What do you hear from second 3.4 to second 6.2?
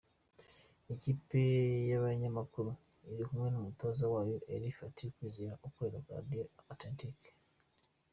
n’ umutoza wayo Elie Fatty Kwizera ukorera